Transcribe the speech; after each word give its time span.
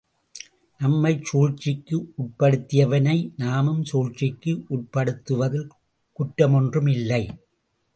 நம்மைச் 0.79 1.25
சூழ்ச்சிக்கு 1.25 1.97
உட்படுத்தியவனை 2.23 3.15
நாமும் 3.37 3.83
சூழ்ச்சிக்கு 3.83 4.53
உட்படுத்துவதில் 4.69 5.69
குற்றமொன்றும் 6.19 6.91
இல்லை. 6.97 7.23